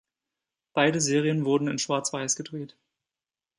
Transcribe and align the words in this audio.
Beide 0.73 0.99
Serien 0.99 1.45
wurden 1.45 1.67
in 1.67 1.77
Schwarz-weiß 1.77 2.35
gedreht. 2.35 2.75